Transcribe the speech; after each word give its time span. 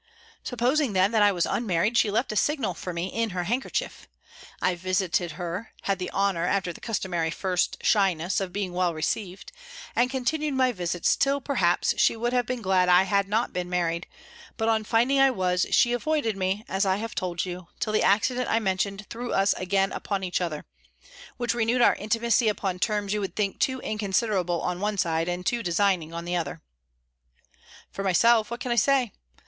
"Supposing, 0.43 0.93
then, 0.93 1.11
that 1.11 1.21
I 1.21 1.31
was 1.31 1.45
unmarried, 1.45 1.95
she 1.95 2.09
left 2.09 2.31
a 2.31 2.35
signal 2.35 2.73
for 2.73 2.91
me 2.91 3.13
in 3.13 3.29
her 3.29 3.43
handkerchief. 3.43 4.07
I 4.59 4.73
visited 4.73 5.33
her; 5.33 5.73
had 5.83 5.99
the 5.99 6.09
honour, 6.09 6.43
after 6.43 6.73
the 6.73 6.81
customary 6.81 7.29
first 7.29 7.77
shyness, 7.83 8.39
of 8.39 8.51
being 8.51 8.73
well 8.73 8.95
received; 8.95 9.51
and 9.95 10.09
continued 10.09 10.55
my 10.55 10.71
visits, 10.71 11.15
till, 11.15 11.39
perhaps, 11.39 11.93
she 11.99 12.17
would 12.17 12.33
have 12.33 12.47
been 12.47 12.63
glad 12.63 12.89
I 12.89 13.03
had 13.03 13.27
not 13.27 13.53
been 13.53 13.69
married, 13.69 14.07
but 14.57 14.67
on 14.67 14.83
finding 14.85 15.19
I 15.19 15.29
was, 15.29 15.67
she 15.69 15.93
avoided 15.93 16.35
me, 16.35 16.65
as 16.67 16.83
I 16.83 16.95
have 16.95 17.13
told 17.13 17.45
you, 17.45 17.67
till 17.79 17.93
the 17.93 18.01
accident 18.01 18.49
I 18.49 18.57
mentioned 18.59 19.05
threw 19.07 19.31
us 19.31 19.53
again 19.53 19.91
upon 19.91 20.23
each 20.23 20.41
other: 20.41 20.65
which 21.37 21.53
renewed 21.53 21.83
our 21.83 21.93
intimacy 21.93 22.47
upon 22.47 22.79
terms 22.79 23.13
you 23.13 23.21
would 23.21 23.35
think 23.35 23.59
too 23.59 23.79
inconsiderable 23.81 24.61
on 24.63 24.79
one 24.79 24.97
side, 24.97 25.29
and 25.29 25.45
too 25.45 25.61
designing 25.61 26.11
on 26.11 26.25
the 26.25 26.35
other. 26.35 26.63
"For 27.91 28.03
myself, 28.03 28.49
what 28.49 28.61
can 28.61 28.71
I 28.71 28.77
say? 28.77 29.11